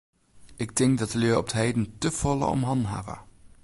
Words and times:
Ik 0.55 0.71
tink 0.77 0.95
dat 0.99 1.11
de 1.13 1.17
lju 1.19 1.35
op 1.41 1.47
't 1.51 1.57
heden 1.61 1.85
te 2.01 2.09
folle 2.19 2.45
om 2.55 2.61
hannen 2.69 2.91
hawwe. 2.93 3.15